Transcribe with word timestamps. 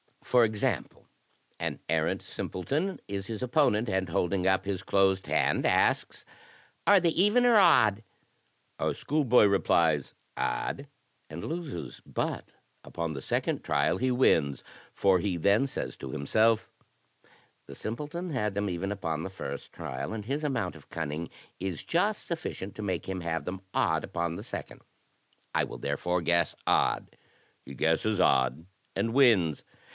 For 0.23 0.45
example, 0.45 1.09
an 1.59 1.79
arrant 1.89 2.21
simple 2.23 2.63
ton 2.63 2.99
is 3.07 3.27
his 3.27 3.43
opponent, 3.43 3.87
and, 3.89 4.09
holding 4.09 4.47
up 4.47 4.65
his 4.65 4.81
closed 4.81 5.27
hand, 5.27 5.63
asks, 5.65 6.25
* 6.55 6.87
are 6.87 6.99
they 7.01 7.09
even 7.09 7.45
or 7.45 7.55
odd?* 7.57 8.01
Our 8.79 8.95
schoolboy 8.95 9.43
replies, 9.45 10.15
'odd,' 10.37 10.87
and 11.29 11.43
loses; 11.43 12.01
but 12.05 12.49
upon 12.83 13.13
the 13.13 13.21
second 13.21 13.63
trial 13.63 13.97
he 13.97 14.09
wins, 14.09 14.63
for 14.93 15.19
he 15.19 15.37
then 15.37 15.67
says 15.67 15.97
to 15.97 16.11
himself, 16.11 16.71
'the 17.67 17.75
simpleton 17.75 18.29
had 18.29 18.55
them 18.55 18.69
even 18.69 18.91
upon 18.91 19.21
the 19.21 19.29
first 19.29 19.71
trial, 19.73 20.13
and 20.13 20.25
his 20.25 20.43
amount 20.45 20.75
of 20.77 20.89
cunning 20.89 21.29
is 21.59 21.83
just 21.83 22.25
sufficient 22.25 22.73
to 22.75 22.81
make 22.81 23.07
him 23.07 23.19
have 23.21 23.43
them 23.45 23.61
odd 23.73 24.03
upon 24.03 24.35
the 24.35 24.43
second; 24.43 24.81
I 25.53 25.63
will 25.65 25.77
therefore 25.77 26.21
guess 26.21 26.55
odd;'— 26.65 27.17
^he 27.67 27.75
guesses 27.75 28.19
odd, 28.19 28.65
and 28.95 29.13
wins. 29.13 29.63